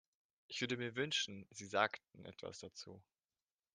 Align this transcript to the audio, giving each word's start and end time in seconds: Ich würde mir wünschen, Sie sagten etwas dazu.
Ich 0.47 0.61
würde 0.61 0.77
mir 0.77 0.95
wünschen, 0.95 1.45
Sie 1.51 1.67
sagten 1.67 2.25
etwas 2.25 2.57
dazu. 2.57 3.03